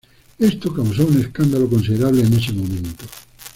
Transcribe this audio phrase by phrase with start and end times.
[0.39, 3.05] Esto causó un escándalo considerable en ese momento.